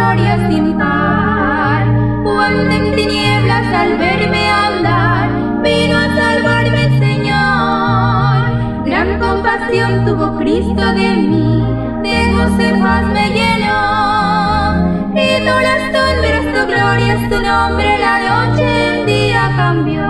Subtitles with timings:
[0.00, 1.84] gloria sin par.
[2.24, 5.28] Cuando en tinieblas al verme andar,
[5.62, 8.36] vino a salvarme el Señor.
[8.86, 11.64] Gran compasión tuvo Cristo de mí,
[12.04, 13.82] de goce paz me llenó.
[15.24, 20.08] Y tú las sombras, tu gloria es tu nombre, la noche en día cambió.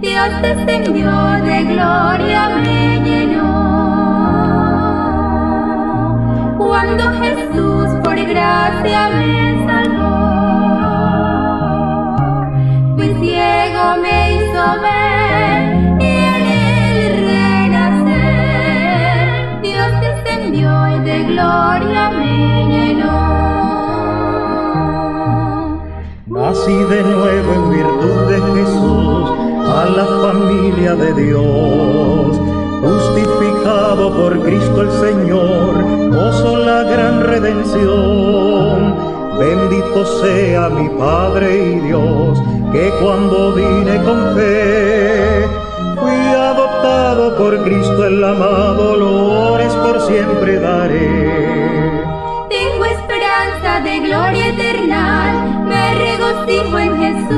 [0.00, 1.10] Dios descendió
[1.48, 3.68] de gloria, me llenó
[6.68, 10.18] cuando Jesús gracia me salvó.
[12.96, 15.60] Fui ciego, me hizo ver
[16.00, 17.02] y en él
[18.10, 19.16] renacer.
[19.62, 22.34] Dios descendió y de gloria me
[22.72, 23.18] llenó.
[26.26, 29.24] Nací de nuevo en virtud de Jesús
[29.66, 32.47] a la familia de Dios
[33.88, 38.94] justificado por Cristo el Señor, gozo la gran redención.
[39.38, 45.46] Bendito sea mi Padre y Dios, que cuando vine con fe,
[46.00, 51.30] fui adoptado por Cristo el amado, lores por siempre daré.
[52.48, 57.37] Tengo esperanza de gloria eterna, me regocijo en Jesús,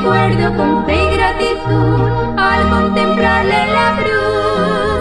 [0.00, 2.00] recuerdo con fe y gratitud
[2.36, 5.00] al contemplarle la cruz.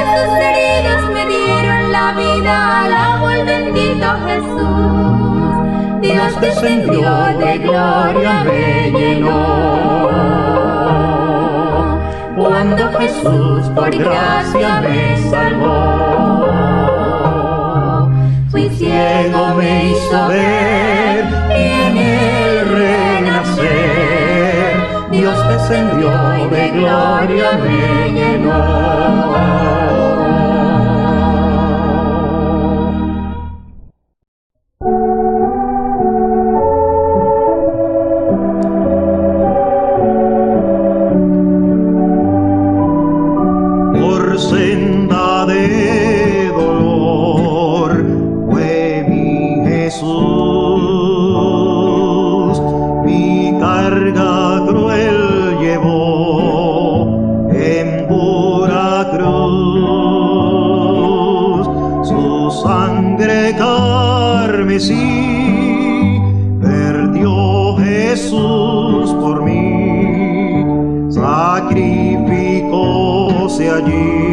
[0.00, 5.54] Esos heridos me dieron la vida, alabo al bendito Jesús.
[6.00, 10.14] Dios descendió de gloria, me llenó.
[12.36, 16.74] Cuando Jesús por gracia me salvó
[18.50, 23.93] fui ciego me hizo ver y en el renacer
[25.24, 26.10] Dios descendió
[26.50, 29.64] de gloria me llenó.
[53.34, 59.34] mi carga cruel llevó en pura cruz.
[62.10, 65.08] Su sangre carmesí
[66.60, 70.64] perdió Jesús por mí.
[71.10, 72.54] Sacrificóse
[73.70, 74.23] allí.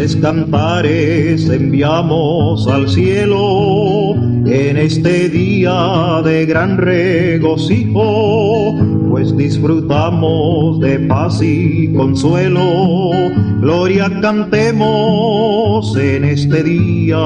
[0.00, 4.14] Dulces cantares enviamos al cielo
[4.46, 8.74] en este día de gran regocijo,
[9.10, 13.10] pues disfrutamos de paz y consuelo.
[13.60, 17.18] Gloria cantemos en este día,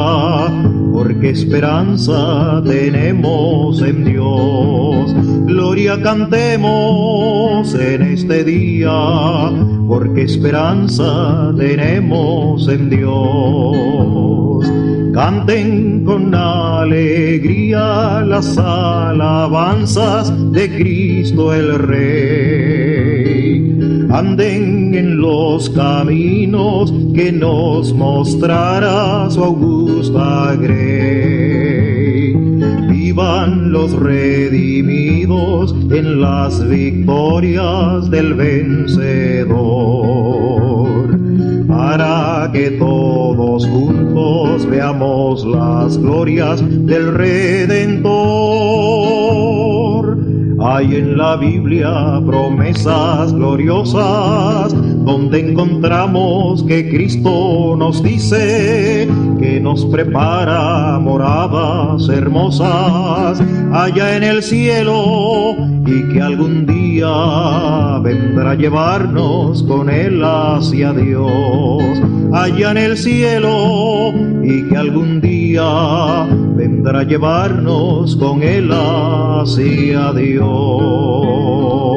[0.93, 5.15] porque esperanza tenemos en Dios.
[5.55, 8.91] Gloria cantemos en este día,
[9.87, 14.69] porque esperanza tenemos en Dios.
[15.15, 23.55] Canten con alegría las alabanzas de Cristo el Rey.
[24.11, 31.24] Anden en los caminos que nos mostrará su augusta grey.
[33.15, 39.55] Vivan los redimidos en las victorias del vencedor
[41.69, 48.09] para que todos juntos veamos las glorias del Redentor.
[50.61, 59.09] Hay en la Biblia promesas gloriosas donde encontramos que Cristo nos dice
[59.39, 63.43] que nos prepara moradas hermosas
[63.73, 65.57] allá en el cielo
[65.87, 71.83] y que algún día vendrá a llevarnos con él hacia Dios
[72.33, 74.13] allá en el cielo
[74.43, 81.94] y que algún día vendrá a llevarnos con él hacia Dios.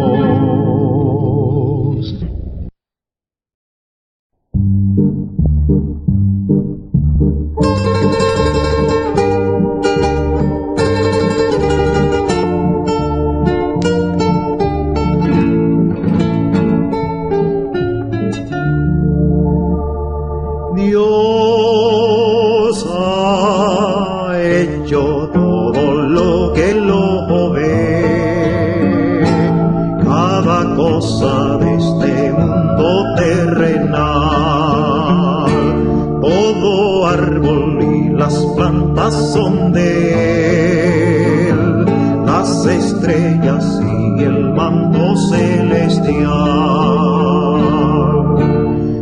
[39.34, 41.86] Son de él,
[42.26, 46.38] las estrellas y el manto celestial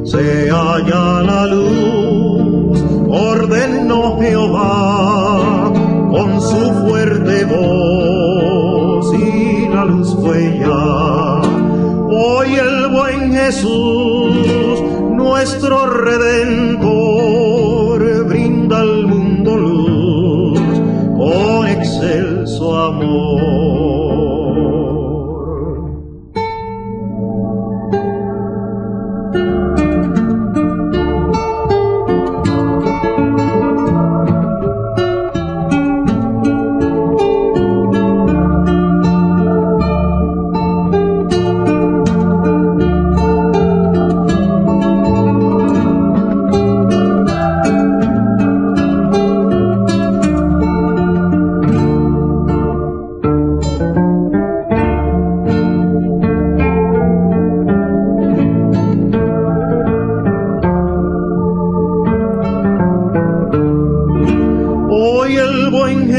[0.03, 5.71] se halla la luz, ordenó Jehová
[6.09, 11.41] con su fuerte voz y la luz fue ya.
[12.07, 16.74] Hoy el buen Jesús, nuestro redentor,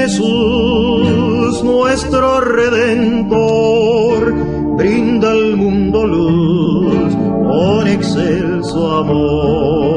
[0.07, 4.33] Jesús, nuestro redentor,
[4.77, 9.96] brinda al mundo luz con excelso amor.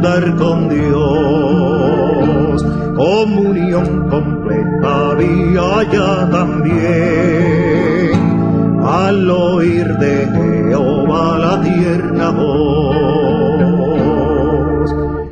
[0.00, 2.64] Andar con Dios.
[2.96, 8.10] Comunión completa había ya también.
[8.82, 12.90] Al oír de Jehová la tierna voz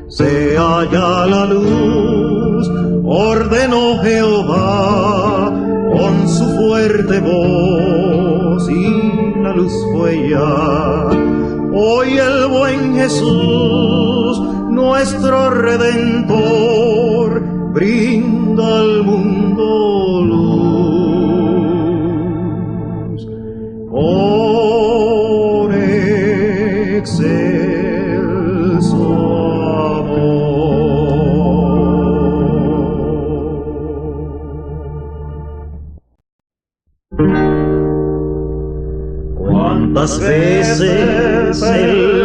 [0.08, 2.68] se halla la luz,
[3.04, 5.50] ordenó Jehová
[5.96, 11.28] con su fuerte voz y la luz fue ya.
[11.80, 13.67] Hoy el buen Jesús,
[14.98, 17.30] nuestro redentor
[17.72, 20.88] brinda al mundo luz.
[23.92, 25.70] Por
[29.88, 30.48] amor.
[39.36, 42.17] ¿Cuántas veces el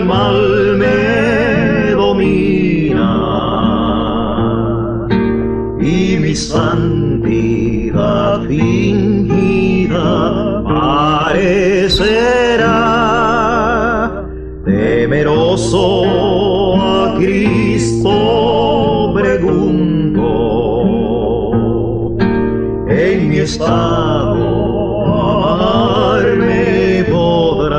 [23.53, 24.45] estado
[25.53, 27.77] amarme podrás.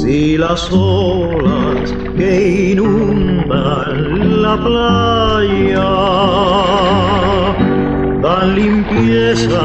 [0.00, 5.92] Si las olas que inundan la playa
[8.24, 9.62] dan limpieza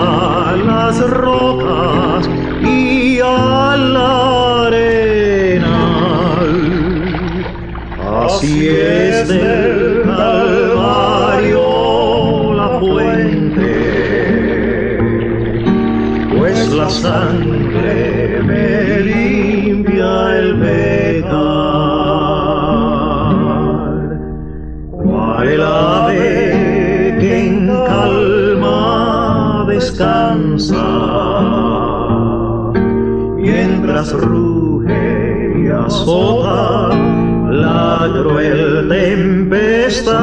[0.49, 2.29] a las rocas
[2.61, 4.11] y a la
[4.67, 5.79] arena
[8.25, 10.03] así es del
[16.89, 21.29] sangre me limpia el pecar.
[24.91, 30.88] ¿Cuál el ave que en calma descansa?
[33.38, 36.89] Mientras ruge y azota
[37.51, 40.19] la cruel tempestad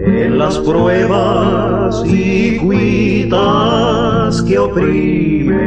[0.00, 4.01] en las pruebas y cuitas
[4.40, 5.58] que oprimen,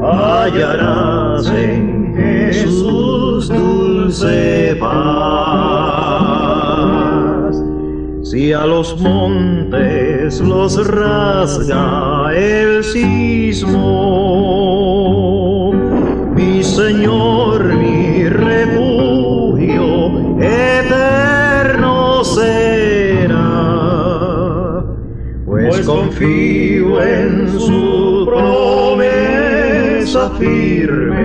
[0.00, 4.94] hallarás en Jesús dulce paz.
[8.22, 13.72] Si a los montes los rasga el sismo,
[16.36, 17.43] mi Señor,
[26.14, 29.00] confío en su promesa
[30.38, 31.24] firme,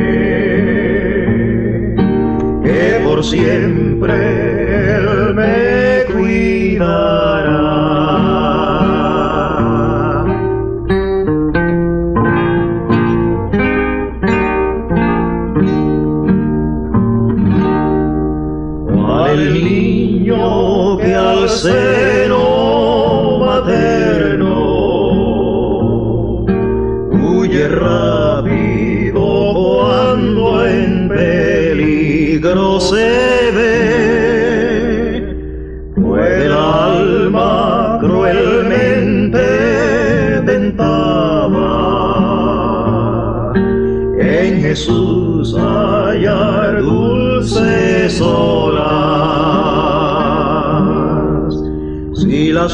[2.63, 4.48] que por siempre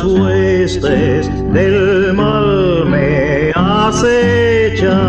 [0.03, 0.81] las
[1.53, 5.05] del mal me acechan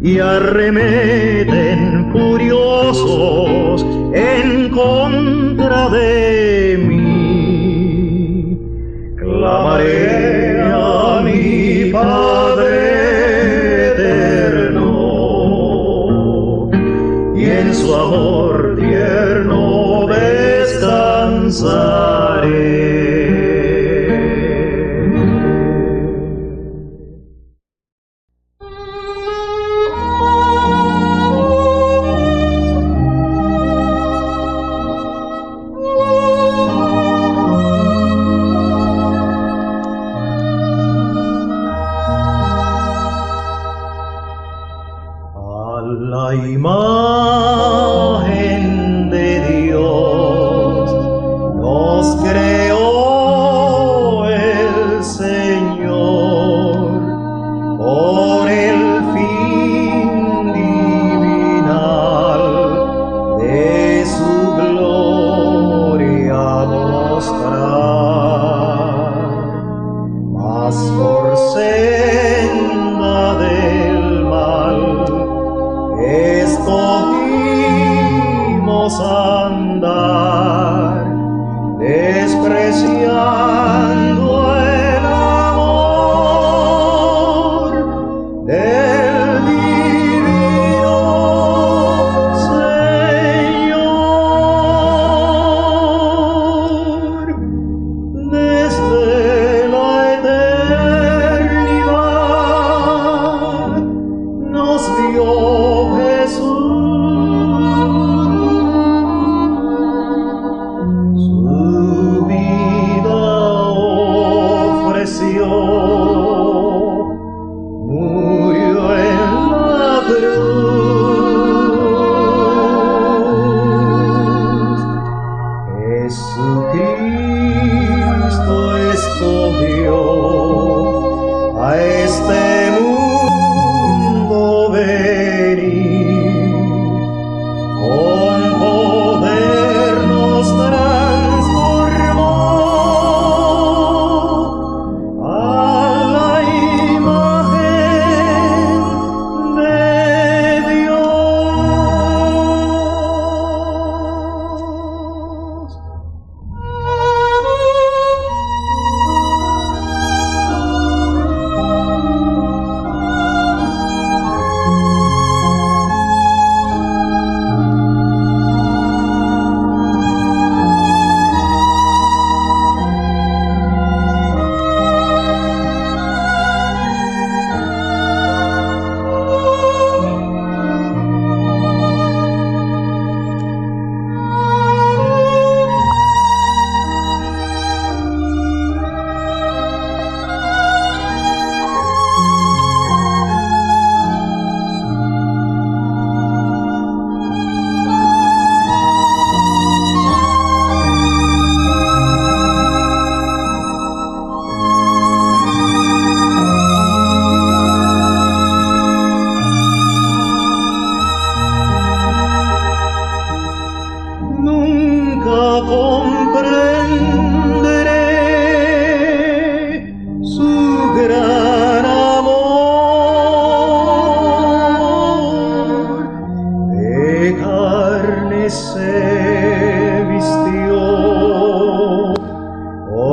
[0.00, 1.67] y arremeten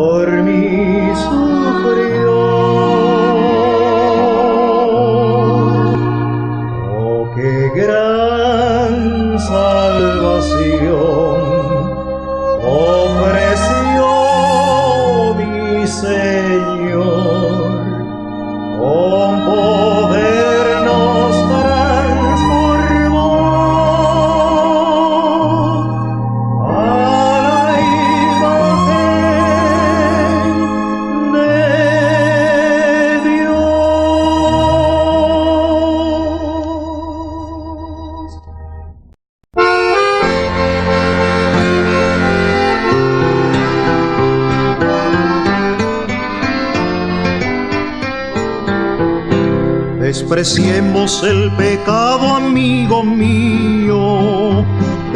[0.05, 0.34] por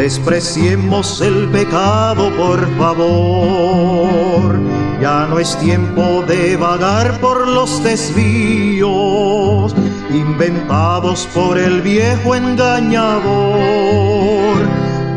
[0.10, 4.60] Despreciemos el pecado, por favor.
[5.00, 9.76] Ya no es tiempo de vagar por los desvíos
[10.10, 13.22] inventados por el viejo engañador.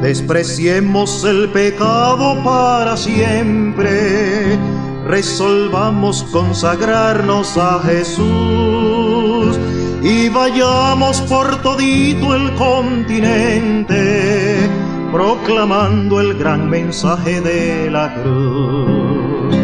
[0.02, 4.58] Despreciemos el pecado para siempre.
[5.06, 9.58] Resolvamos consagrarnos a Jesús
[10.02, 14.02] y vayamos por todito el continente
[15.12, 19.54] proclamando el gran mensaje de la cruz.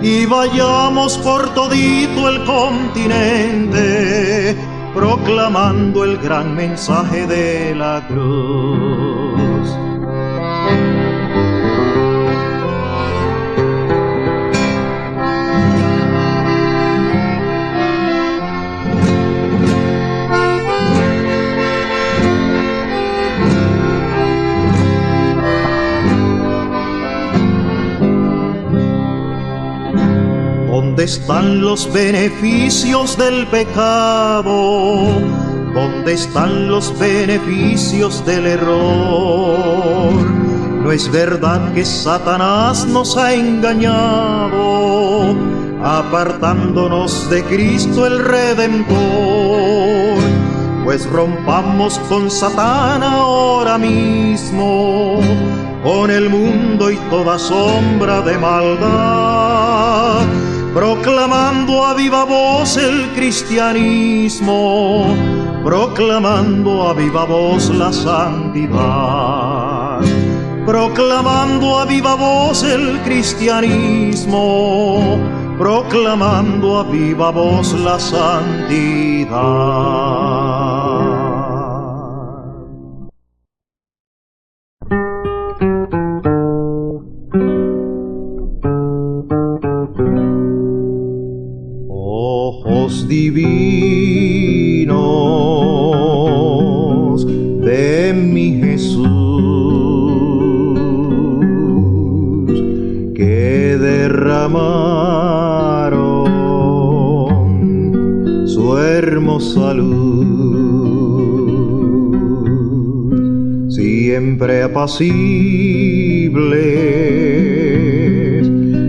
[0.00, 3.82] Y vayamos por todito el continente
[4.94, 9.11] proclamando el gran mensaje de la cruz.
[30.92, 35.06] ¿Dónde están los beneficios del pecado?
[35.72, 40.12] ¿Dónde están los beneficios del error?
[40.82, 44.54] No es verdad que Satanás nos ha engañado,
[45.82, 48.98] apartándonos de Cristo el Redentor.
[50.84, 55.20] Pues rompamos con Satán ahora mismo,
[55.82, 60.26] con el mundo y toda sombra de maldad
[60.74, 65.06] proclamando a viva voz el cristianismo,
[65.64, 70.00] proclamando a viva voz la santidad,
[70.64, 75.18] proclamando a viva voz el cristianismo,
[75.58, 79.32] proclamando a viva voz la santidad.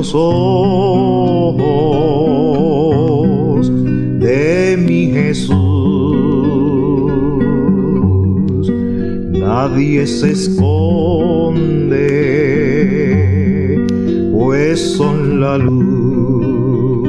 [0.00, 1.60] los ojos
[4.18, 5.58] de mi Jesús.
[9.28, 11.98] Nadie se esconde,
[14.32, 17.04] pues son la luz,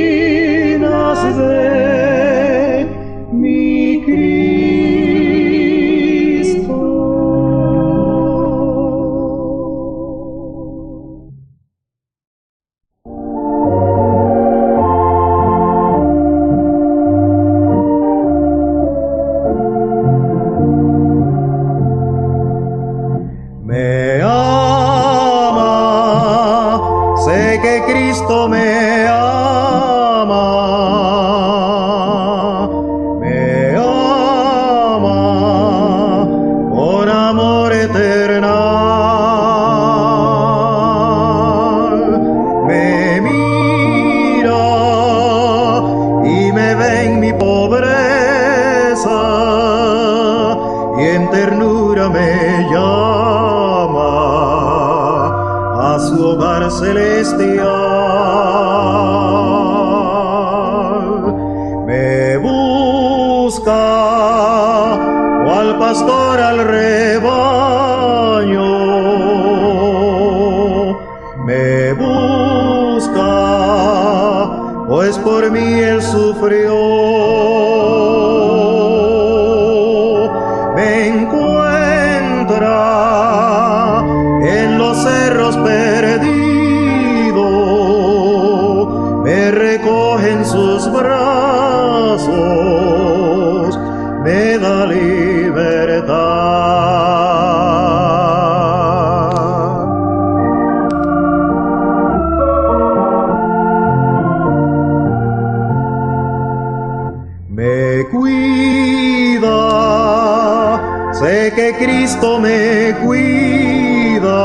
[108.22, 109.50] cuida,
[111.12, 114.38] sé que Cristo me cuida,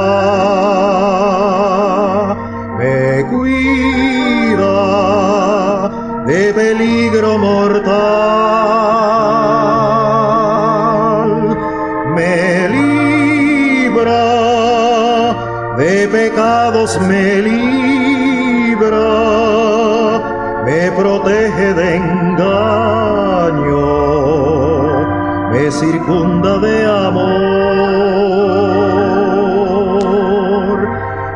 [2.79, 4.77] me cuida
[6.25, 8.16] de peligro mortal,
[25.71, 27.27] circunda de amor,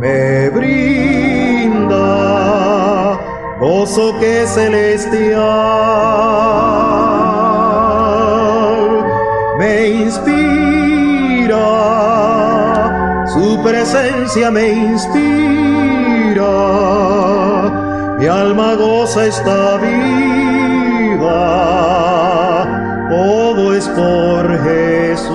[0.00, 1.98] me brinda
[3.60, 6.13] gozo que es celestial
[13.84, 15.20] presencia me inspira,
[18.18, 21.36] mi alma goza esta vida,
[23.10, 25.34] todo es por Jesús.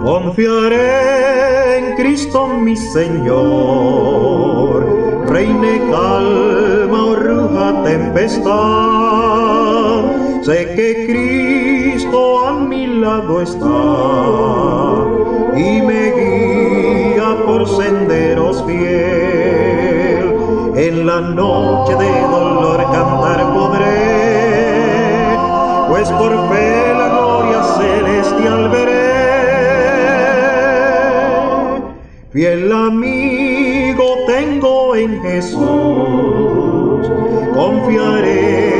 [0.00, 3.79] Confiaré en Cristo mi Señor,
[7.90, 8.44] tempestad.
[10.42, 13.78] Sé que Cristo a mi lado está
[15.56, 20.26] y me guía por senderos fiel.
[20.76, 25.36] En la noche de dolor cantar podré,
[25.90, 29.10] pues por fe la gloria celestial veré.
[32.32, 36.59] Fiel amigo tengo en Jesús,
[37.52, 38.79] confiaré